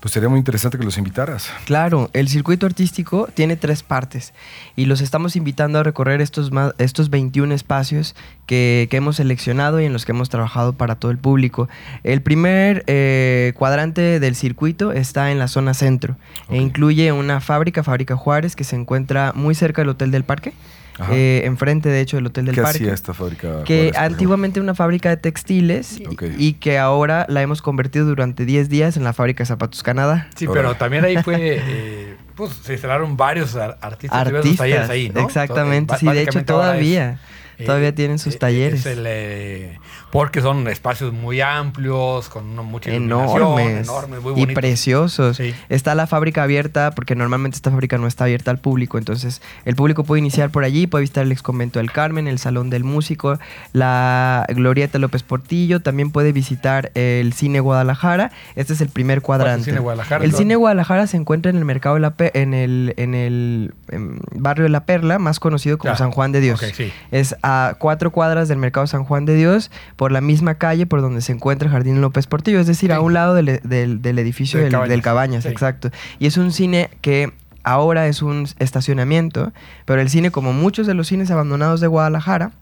Pues 0.00 0.12
sería 0.12 0.28
muy 0.28 0.38
interesante 0.38 0.78
que 0.78 0.84
los 0.84 0.98
invitaras. 0.98 1.50
Claro, 1.66 2.10
el 2.14 2.28
circuito 2.28 2.66
artístico 2.66 3.28
tiene 3.32 3.56
tres 3.56 3.82
partes 3.82 4.32
y 4.74 4.86
los 4.86 5.00
estamos 5.00 5.36
invitando 5.36 5.78
a 5.78 5.82
recorrer 5.82 6.20
estos, 6.20 6.50
estos 6.78 7.10
21 7.10 7.54
espacios 7.54 8.16
que, 8.46 8.88
hemos 8.90 9.16
seleccionado 9.16 9.80
y 9.80 9.84
en 9.84 9.92
los 9.92 10.04
que 10.04 10.12
hemos 10.12 10.28
trabajado 10.28 10.72
para 10.72 10.96
todo 10.96 11.10
el 11.10 11.18
público. 11.18 11.68
El 12.02 12.22
primer 12.22 12.84
eh, 12.86 13.52
cuadrante 13.56 14.20
del 14.20 14.34
circuito 14.34 14.92
está 14.92 15.30
en 15.30 15.38
la 15.38 15.48
zona 15.48 15.74
centro 15.74 16.16
e 16.48 16.56
incluye 16.56 17.12
una 17.12 17.40
fábrica, 17.40 17.82
Fábrica 17.82 18.16
Juárez, 18.16 18.56
que 18.56 18.64
se 18.64 18.76
encuentra 18.76 19.32
muy 19.34 19.54
cerca 19.54 19.82
del 19.82 19.90
Hotel 19.90 20.10
del 20.10 20.24
Parque. 20.24 20.52
Eh, 21.12 21.42
enfrente 21.44 21.88
de 21.88 22.00
hecho 22.00 22.16
del 22.16 22.26
Hotel 22.26 22.46
del 22.46 22.54
¿Qué 22.54 22.62
Parque. 22.62 22.78
Hacía 22.78 22.94
esta 22.94 23.14
fábrica? 23.14 23.64
Que 23.64 23.92
antiguamente 23.96 24.60
una 24.60 24.74
fábrica 24.74 25.08
de 25.08 25.16
textiles 25.16 26.00
y, 26.38 26.54
que 26.54 26.78
ahora 26.78 27.26
la 27.28 27.42
hemos 27.42 27.62
convertido 27.62 28.06
durante 28.06 28.44
10 28.44 28.68
días 28.68 28.96
en 28.96 29.04
la 29.04 29.12
fábrica 29.12 29.42
de 29.42 29.46
zapatos 29.46 29.82
Canadá. 29.82 30.28
Sí, 30.34 30.46
pero 30.52 30.74
también 30.74 31.04
ahí 31.04 31.16
fue, 31.22 31.36
eh, 31.62 32.16
pues 32.34 32.52
se 32.62 32.74
instalaron 32.74 33.16
varios 33.16 33.56
artistas, 33.56 34.26
artistas 34.26 34.56
talleres 34.56 34.90
ahí, 34.90 35.10
¿no? 35.10 35.20
Exactamente, 35.20 35.96
sí, 35.96 36.06
de 36.06 36.22
hecho 36.22 36.44
todavía. 36.44 37.18
Todavía 37.64 37.94
tienen 37.94 38.18
sus 38.18 38.38
talleres. 38.38 38.86
porque 40.10 40.40
son 40.40 40.66
espacios 40.68 41.12
muy 41.12 41.40
amplios, 41.40 42.28
con 42.28 42.54
mucha 42.56 42.90
enormes, 42.90 43.86
enormes 43.86 44.20
muy 44.20 44.42
y 44.42 44.46
preciosos. 44.46 45.40
Está 45.68 45.94
la 45.94 46.06
fábrica 46.06 46.42
abierta, 46.42 46.92
porque 46.92 47.14
normalmente 47.14 47.56
esta 47.56 47.70
fábrica 47.70 47.98
no 47.98 48.06
está 48.06 48.24
abierta 48.24 48.50
al 48.50 48.58
público, 48.58 48.98
entonces 48.98 49.40
el 49.64 49.76
público 49.76 50.04
puede 50.04 50.20
iniciar 50.20 50.50
por 50.50 50.64
allí, 50.64 50.86
puede 50.86 51.02
visitar 51.02 51.24
el 51.24 51.32
ex 51.32 51.42
convento 51.42 51.78
del 51.78 51.92
Carmen, 51.92 52.26
el 52.28 52.38
Salón 52.38 52.70
del 52.70 52.84
Músico, 52.84 53.38
la 53.72 54.46
Glorieta 54.48 54.98
López 54.98 55.22
Portillo, 55.22 55.80
también 55.80 56.10
puede 56.10 56.32
visitar 56.32 56.90
el 56.94 57.32
Cine 57.32 57.60
Guadalajara. 57.60 58.32
Este 58.56 58.72
es 58.72 58.80
el 58.80 58.88
primer 58.88 59.22
cuadrante. 59.22 59.60
El 59.60 59.64
Cine 59.64 59.80
Guadalajara. 59.80 60.24
El 60.24 60.32
Cine 60.32 60.56
Guadalajara 60.56 61.06
se 61.06 61.16
encuentra 61.16 61.50
en 61.50 61.56
el 61.56 61.64
mercado 61.64 61.94
de 61.94 62.00
la 62.00 62.14
en 62.34 62.54
el 62.54 62.94
en 62.96 63.14
el 63.14 63.72
barrio 64.32 64.64
de 64.64 64.70
la 64.70 64.84
Perla, 64.84 65.18
más 65.18 65.40
conocido 65.40 65.78
como 65.78 65.96
San 65.96 66.10
Juan 66.10 66.32
de 66.32 66.40
Dios. 66.40 66.60
Es 67.10 67.36
a 67.50 67.74
cuatro 67.74 68.10
cuadras 68.10 68.48
del 68.48 68.58
mercado 68.58 68.86
San 68.86 69.04
Juan 69.04 69.24
de 69.24 69.34
Dios, 69.34 69.70
por 69.96 70.12
la 70.12 70.20
misma 70.20 70.54
calle 70.54 70.86
por 70.86 71.00
donde 71.00 71.20
se 71.20 71.32
encuentra 71.32 71.66
el 71.66 71.72
Jardín 71.72 72.00
López 72.00 72.26
Portillo, 72.26 72.60
es 72.60 72.66
decir, 72.66 72.92
a 72.92 73.00
un 73.00 73.14
lado 73.14 73.34
del, 73.34 73.48
edificio 73.48 74.60
del, 74.60 75.02
Cabañas, 75.02 75.46
exacto. 75.46 75.90
Y 76.18 76.26
es 76.26 76.36
un 76.36 76.52
cine 76.52 76.90
que 77.00 77.32
ahora 77.62 78.06
es 78.06 78.22
un 78.22 78.46
estacionamiento, 78.58 79.52
pero 79.84 80.00
el 80.00 80.08
cine, 80.08 80.30
como 80.30 80.52
muchos 80.52 80.86
de 80.86 80.94
los 80.94 81.08
cines 81.08 81.30
abandonados 81.30 81.80
de 81.80 81.86
Guadalajara, 81.86 82.52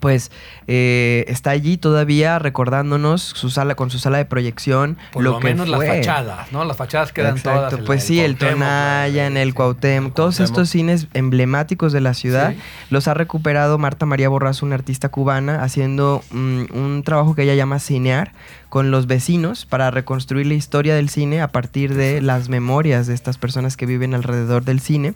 pues 0.00 0.32
eh, 0.66 1.24
está 1.28 1.50
allí 1.50 1.76
todavía 1.76 2.38
recordándonos 2.38 3.22
su 3.22 3.50
sala 3.50 3.74
con 3.74 3.90
su 3.90 3.98
sala 3.98 4.18
de 4.18 4.24
proyección 4.24 4.98
Por 5.12 5.22
lo, 5.22 5.40
menos 5.40 5.68
las 5.68 5.86
fachadas 5.86 6.50
no 6.52 6.64
las 6.64 6.76
fachadas 6.76 7.12
quedan 7.12 7.40
todas 7.40 7.74
pues 7.86 8.02
sí 8.02 8.20
el, 8.20 8.36
Tonaya 8.36 9.26
en 9.26 9.36
el 9.36 9.54
Cuauhtémoc 9.54 10.14
todos 10.14 10.40
estos 10.40 10.70
cines 10.70 11.06
emblemáticos 11.14 11.92
de 11.92 12.00
la 12.00 12.14
ciudad 12.14 12.54
los 12.88 13.06
ha 13.06 13.14
recuperado 13.14 13.78
Marta 13.78 14.06
María 14.06 14.28
Borrazo 14.28 14.66
una 14.66 14.74
artista 14.74 15.10
cubana 15.10 15.62
haciendo 15.62 16.22
mm, 16.30 16.64
un 16.72 17.02
trabajo 17.04 17.34
que 17.34 17.42
ella 17.42 17.54
llama 17.54 17.78
cinear 17.78 18.32
con 18.70 18.92
los 18.92 19.08
vecinos 19.08 19.66
para 19.66 19.90
reconstruir 19.90 20.46
la 20.46 20.54
historia 20.54 20.94
del 20.94 21.08
cine 21.08 21.42
a 21.42 21.48
partir 21.48 21.94
de 21.94 22.22
las 22.22 22.48
memorias 22.48 23.08
de 23.08 23.14
estas 23.14 23.36
personas 23.36 23.76
que 23.76 23.84
viven 23.84 24.14
alrededor 24.14 24.64
del 24.64 24.78
cine. 24.80 25.14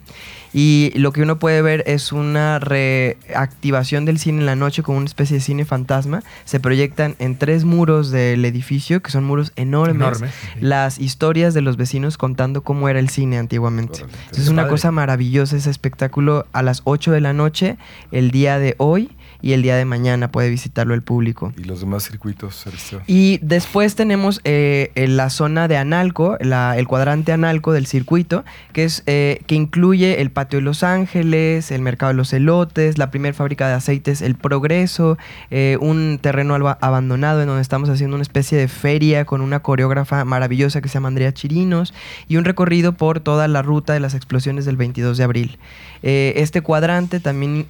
Y 0.52 0.92
lo 0.96 1.12
que 1.12 1.22
uno 1.22 1.38
puede 1.38 1.62
ver 1.62 1.84
es 1.86 2.12
una 2.12 2.58
reactivación 2.58 4.04
del 4.04 4.18
cine 4.18 4.40
en 4.40 4.46
la 4.46 4.56
noche 4.56 4.82
con 4.82 4.96
una 4.96 5.06
especie 5.06 5.36
de 5.36 5.40
cine 5.40 5.64
fantasma. 5.64 6.24
Se 6.44 6.58
proyectan 6.58 7.14
en 7.20 7.38
tres 7.38 7.64
muros 7.64 8.10
del 8.10 8.44
edificio, 8.44 9.00
que 9.00 9.12
son 9.12 9.24
muros 9.24 9.52
enormes, 9.54 10.22
las 10.60 10.98
historias 10.98 11.54
de 11.54 11.60
los 11.60 11.76
vecinos 11.76 12.18
contando 12.18 12.62
cómo 12.62 12.88
era 12.88 12.98
el 12.98 13.08
cine 13.08 13.38
antiguamente. 13.38 14.04
es 14.32 14.48
una 14.48 14.66
cosa 14.66 14.90
maravillosa 14.90 15.56
ese 15.56 15.70
espectáculo 15.70 16.46
a 16.52 16.62
las 16.62 16.82
8 16.84 17.12
de 17.12 17.20
la 17.20 17.32
noche, 17.32 17.76
el 18.10 18.32
día 18.32 18.58
de 18.58 18.74
hoy 18.78 19.10
y 19.44 19.52
el 19.52 19.60
día 19.60 19.76
de 19.76 19.84
mañana 19.84 20.32
puede 20.32 20.48
visitarlo 20.48 20.94
el 20.94 21.02
público. 21.02 21.52
¿Y 21.58 21.64
los 21.64 21.80
demás 21.80 22.04
circuitos, 22.04 22.64
Y 23.06 23.38
después 23.42 23.94
tenemos 23.94 24.40
eh, 24.44 24.90
la 25.06 25.28
zona 25.28 25.68
de 25.68 25.76
Analco, 25.76 26.38
el 26.38 26.88
cuadrante 26.88 27.30
Analco 27.30 27.74
del 27.74 27.84
circuito, 27.84 28.46
que, 28.72 28.84
es, 28.84 29.02
eh, 29.04 29.42
que 29.46 29.54
incluye 29.54 30.22
el 30.22 30.30
patio 30.30 30.60
de 30.60 30.62
Los 30.62 30.82
Ángeles, 30.82 31.70
el 31.72 31.82
mercado 31.82 32.12
de 32.12 32.16
los 32.16 32.32
elotes, 32.32 32.96
la 32.96 33.10
primera 33.10 33.34
fábrica 33.34 33.68
de 33.68 33.74
aceites 33.74 34.22
El 34.22 34.34
Progreso, 34.34 35.18
eh, 35.50 35.76
un 35.78 36.18
terreno 36.22 36.54
abandonado 36.80 37.42
en 37.42 37.48
donde 37.48 37.60
estamos 37.60 37.90
haciendo 37.90 38.16
una 38.16 38.22
especie 38.22 38.56
de 38.56 38.68
feria 38.68 39.26
con 39.26 39.42
una 39.42 39.60
coreógrafa 39.60 40.24
maravillosa 40.24 40.80
que 40.80 40.88
se 40.88 40.94
llama 40.94 41.08
Andrea 41.08 41.34
Chirinos 41.34 41.92
y 42.28 42.38
un 42.38 42.46
recorrido 42.46 42.94
por 42.94 43.20
toda 43.20 43.46
la 43.46 43.60
ruta 43.60 43.92
de 43.92 44.00
las 44.00 44.14
explosiones 44.14 44.64
del 44.64 44.78
22 44.78 45.18
de 45.18 45.24
abril. 45.24 45.58
este 46.02 46.62
cuadrante 46.62 47.20
también 47.20 47.66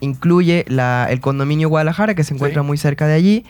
incluye 0.00 0.64
el 1.10 1.20
condominio 1.20 1.68
Guadalajara, 1.68 2.14
que 2.14 2.24
se 2.24 2.34
encuentra 2.34 2.62
muy 2.62 2.78
cerca 2.78 3.06
de 3.06 3.14
allí. 3.14 3.44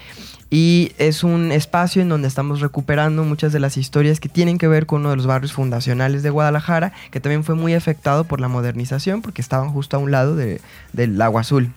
Y 0.51 0.93
es 0.99 1.25
un 1.25 1.51
espacio 1.51 2.03
en 2.03 2.11
donde 2.11 2.29
estamos 2.29 2.61
recuperando 2.61 3.25
muchas 3.25 3.55
de 3.55 3.61
las 3.61 3.79
historias 3.79 4.21
que 4.21 4.29
tienen 4.29 4.59
que 4.59 4.69
ver 4.69 4.85
con 4.85 5.01
uno 5.01 5.11
de 5.11 5.17
los 5.17 5.27
barrios 5.27 5.53
fundacionales 5.55 6.23
de 6.23 6.29
Guadalajara, 6.29 6.93
que 7.11 7.21
también 7.21 7.43
fue 7.43 7.55
muy 7.55 7.73
afectado 7.73 8.25
por 8.25 8.39
la 8.39 8.49
modernización, 8.49 9.23
porque 9.23 9.41
estaban 9.41 9.71
justo 9.71 9.97
a 9.97 10.01
un 10.01 10.11
lado 10.11 10.37
del 10.37 11.23
Agua 11.23 11.41
Azul. 11.41 11.71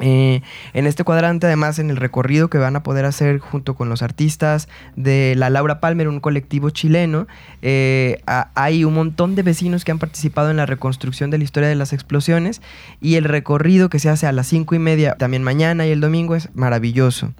Eh, 0.00 0.42
en 0.74 0.86
este 0.86 1.04
cuadrante, 1.04 1.46
además, 1.46 1.78
en 1.78 1.90
el 1.90 1.96
recorrido 1.96 2.48
que 2.48 2.58
van 2.58 2.76
a 2.76 2.82
poder 2.82 3.04
hacer 3.04 3.38
junto 3.38 3.74
con 3.74 3.88
los 3.88 4.02
artistas 4.02 4.68
de 4.96 5.34
la 5.36 5.50
Laura 5.50 5.80
Palmer, 5.80 6.08
un 6.08 6.20
colectivo 6.20 6.70
chileno, 6.70 7.26
eh, 7.62 8.22
hay 8.54 8.84
un 8.84 8.94
montón 8.94 9.34
de 9.34 9.42
vecinos 9.42 9.84
que 9.84 9.90
han 9.90 9.98
participado 9.98 10.50
en 10.50 10.56
la 10.56 10.66
reconstrucción 10.66 11.30
de 11.30 11.38
la 11.38 11.44
historia 11.44 11.68
de 11.68 11.74
las 11.74 11.92
explosiones 11.92 12.62
y 13.00 13.16
el 13.16 13.24
recorrido 13.24 13.88
que 13.90 13.98
se 13.98 14.08
hace 14.08 14.26
a 14.26 14.32
las 14.32 14.46
cinco 14.46 14.74
y 14.74 14.78
media, 14.78 15.16
también 15.16 15.42
mañana 15.42 15.86
y 15.86 15.90
el 15.90 16.00
domingo, 16.00 16.34
es 16.34 16.48
maravilloso. 16.54 17.32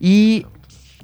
Y 0.00 0.46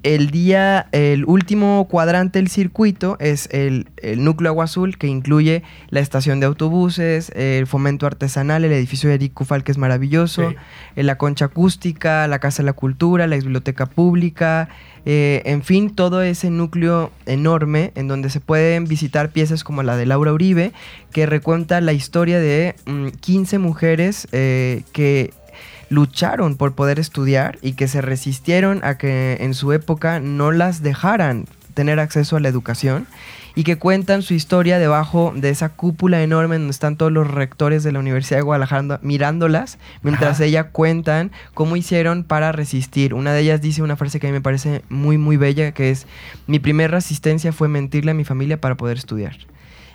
el 0.03 0.31
día, 0.31 0.89
el 0.93 1.25
último 1.25 1.87
cuadrante 1.91 2.39
del 2.39 2.49
circuito 2.49 3.17
es 3.19 3.49
el, 3.53 3.89
núcleo 4.17 4.51
agua 4.51 4.65
azul 4.65 4.99
que 4.99 5.07
incluye 5.07 5.63
la 5.91 6.01
estación 6.01 6.41
de 6.41 6.47
autobuses, 6.47 7.31
el 7.35 7.67
fomento 7.67 8.07
artesanal, 8.07 8.65
el 8.65 8.73
edificio 8.73 9.09
de 9.09 9.17
Eric 9.17 9.35
Cufal 9.35 9.65
que 9.65 9.73
es 9.73 9.79
maravilloso, 9.79 10.55
eh, 10.95 11.03
la 11.03 11.19
concha 11.19 11.47
acústica, 11.47 12.29
la 12.29 12.39
Casa 12.39 12.63
de 12.63 12.67
la 12.67 12.73
Cultura, 12.73 13.27
la 13.27 13.37
biblioteca 13.37 13.87
pública, 13.87 14.69
eh, 15.09 15.43
en 15.45 15.63
fin, 15.63 15.91
todo 15.91 16.21
ese 16.23 16.51
núcleo 16.51 17.13
enorme 17.27 17.93
en 17.95 18.09
donde 18.09 18.29
se 18.29 18.41
pueden 18.41 18.87
visitar 18.87 19.31
piezas 19.31 19.63
como 19.63 19.85
la 19.85 19.97
de 19.97 20.05
Laura 20.05 20.33
Uribe, 20.33 20.73
que 21.13 21.27
recuenta 21.27 21.81
la 21.81 21.93
historia 21.93 22.41
de 22.41 22.75
15 23.21 23.59
mm, 23.59 23.63
mujeres 23.63 24.27
eh, 24.33 24.83
que 24.93 25.33
lucharon 25.89 26.57
por 26.57 26.75
poder 26.75 26.99
estudiar 26.99 27.59
y 27.63 27.73
que 27.73 27.89
se 27.89 28.01
resistieron 28.01 28.81
a 28.85 28.99
que 28.99 29.39
en 29.41 29.55
su 29.55 29.73
época 29.73 30.21
no 30.21 30.53
las 30.53 30.83
dejaran 30.83 31.47
tener 31.75 32.01
acceso 32.01 32.37
a 32.37 32.41
la 32.41 32.49
educación 32.49 33.07
y 33.55 33.65
que 33.65 33.77
cuentan 33.79 34.23
su 34.23 34.35
historia 34.35 34.79
debajo 34.79 35.33
de 35.35 35.49
esa 35.49 35.71
cúpula 35.71 36.23
enorme 36.23 36.57
donde 36.57 36.71
están 36.71 36.97
todos 36.97 37.11
los 37.11 37.27
rectores 37.27 37.83
de 37.83 37.91
la 37.91 38.01
Universidad 38.01 38.39
de 38.39 38.43
Guadalajara 38.43 39.01
mirándolas, 39.03 39.79
mientras 40.03 40.41
ella 40.41 40.65
cuentan 40.73 41.33
cómo 41.55 41.77
hicieron 41.77 42.23
para 42.23 42.53
resistir. 42.53 43.15
Una 43.15 43.33
de 43.33 43.41
ellas 43.41 43.63
dice 43.63 43.83
una 43.83 43.97
frase 43.97 44.21
que 44.21 44.27
a 44.27 44.31
mí 44.31 44.35
me 44.35 44.43
parece 44.43 44.83
muy, 44.91 45.17
muy 45.17 45.39
bella, 45.39 45.73
que 45.73 45.91
es, 45.91 46.07
mi 46.47 46.59
primera 46.59 46.89
resistencia 46.89 47.51
fue 47.51 47.69
mentirle 47.69 48.11
a 48.11 48.15
mi 48.15 48.25
familia 48.25 48.61
para 48.61 48.77
poder 48.77 48.99
estudiar. 48.99 49.39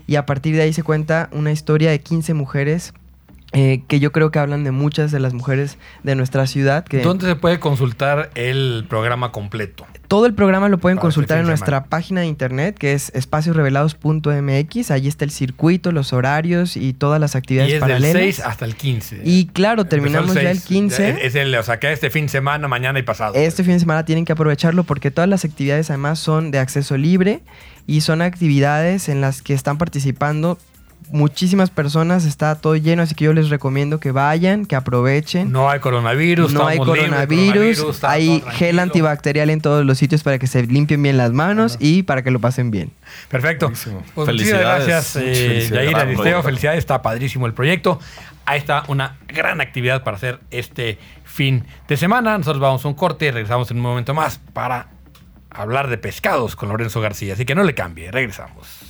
Y 0.07 0.15
a 0.15 0.25
partir 0.25 0.55
de 0.55 0.63
ahí 0.63 0.73
se 0.73 0.81
cuenta 0.81 1.29
una 1.31 1.51
historia 1.51 1.91
de 1.91 2.01
15 2.01 2.33
mujeres 2.33 2.93
eh, 3.53 3.83
que 3.87 3.99
yo 3.99 4.13
creo 4.13 4.31
que 4.31 4.39
hablan 4.39 4.63
de 4.63 4.71
muchas 4.71 5.11
de 5.11 5.19
las 5.19 5.33
mujeres 5.33 5.77
de 6.03 6.15
nuestra 6.15 6.47
ciudad. 6.47 6.85
Que 6.85 7.01
¿Dónde 7.01 7.25
se 7.25 7.35
puede 7.35 7.59
consultar 7.59 8.31
el 8.35 8.85
programa 8.87 9.33
completo? 9.33 9.85
Todo 10.07 10.25
el 10.25 10.33
programa 10.33 10.69
lo 10.69 10.77
pueden 10.77 10.97
consultar 10.97 11.37
en 11.39 11.47
nuestra 11.47 11.85
página 11.85 12.21
de 12.21 12.27
internet, 12.27 12.77
que 12.77 12.93
es 12.93 13.11
espaciosrevelados.mx. 13.15 14.91
Allí 14.91 15.07
está 15.07 15.25
el 15.25 15.31
circuito, 15.31 15.91
los 15.91 16.11
horarios 16.11 16.75
y 16.75 16.93
todas 16.93 17.19
las 17.19 17.35
actividades 17.35 17.71
y 17.71 17.75
es 17.75 17.79
paralelas. 17.79 18.13
Del 18.13 18.33
6 18.33 18.39
hasta 18.41 18.65
el 18.65 18.75
15. 18.75 19.21
Y 19.23 19.47
claro, 19.47 19.85
terminamos 19.85 20.33
ya 20.33 20.51
el 20.51 20.61
15. 20.61 21.25
Es 21.25 21.35
el, 21.35 21.55
o 21.55 21.63
sea, 21.63 21.79
que 21.79 21.91
este 21.91 22.09
fin 22.09 22.25
de 22.25 22.29
semana, 22.29 22.67
mañana 22.67 22.99
y 22.99 23.03
pasado. 23.03 23.35
Este 23.35 23.63
fin 23.63 23.73
de 23.73 23.79
semana 23.79 24.03
tienen 24.03 24.25
que 24.25 24.33
aprovecharlo 24.33 24.83
porque 24.83 25.11
todas 25.11 25.29
las 25.29 25.45
actividades 25.45 25.89
además 25.89 26.19
son 26.19 26.51
de 26.51 26.59
acceso 26.59 26.97
libre 26.97 27.41
y 27.87 28.01
son 28.01 28.21
actividades 28.21 29.09
en 29.09 29.21
las 29.21 29.41
que 29.41 29.53
están 29.53 29.77
participando 29.77 30.57
muchísimas 31.11 31.69
personas, 31.69 32.25
está 32.25 32.55
todo 32.55 32.75
lleno, 32.75 33.03
así 33.03 33.15
que 33.15 33.25
yo 33.25 33.33
les 33.33 33.49
recomiendo 33.49 33.99
que 33.99 34.11
vayan, 34.11 34.65
que 34.65 34.75
aprovechen. 34.75 35.51
No 35.51 35.69
hay 35.69 35.79
coronavirus, 35.79 36.53
no 36.53 36.67
hay 36.67 36.77
coronavirus, 36.77 38.03
hay 38.03 38.43
gel 38.51 38.79
antibacterial 38.79 39.49
en 39.49 39.61
todos 39.61 39.85
los 39.85 39.97
sitios 39.97 40.23
para 40.23 40.39
que 40.39 40.47
se 40.47 40.63
limpien 40.63 41.01
bien 41.01 41.17
las 41.17 41.31
manos 41.31 41.77
y 41.79 42.03
para 42.03 42.23
que 42.23 42.31
lo 42.31 42.39
pasen 42.39 42.71
bien. 42.71 42.91
Perfecto. 43.29 43.71
Pues 44.15 44.25
felicidades. 44.25 44.87
gracias, 44.87 45.15
eh, 45.17 45.69
Yair 45.71 45.95
Aristeo. 45.95 46.43
Felicidades, 46.43 46.79
está 46.79 47.01
padrísimo 47.01 47.45
el 47.45 47.53
proyecto. 47.53 47.99
Ahí 48.45 48.57
está 48.57 48.83
una 48.87 49.17
gran 49.27 49.61
actividad 49.61 50.03
para 50.03 50.17
hacer 50.17 50.39
este 50.49 50.97
fin 51.23 51.63
de 51.87 51.97
semana. 51.97 52.37
Nosotros 52.37 52.61
vamos 52.61 52.83
a 52.83 52.87
un 52.87 52.95
corte 52.95 53.27
y 53.27 53.31
regresamos 53.31 53.69
en 53.71 53.77
un 53.77 53.83
momento 53.83 54.13
más 54.13 54.39
para 54.53 54.89
hablar 55.49 55.89
de 55.89 55.97
pescados 55.97 56.55
con 56.55 56.69
Lorenzo 56.69 57.01
García. 57.01 57.33
Así 57.33 57.45
que 57.45 57.55
no 57.55 57.63
le 57.63 57.75
cambie, 57.75 58.11
regresamos. 58.11 58.80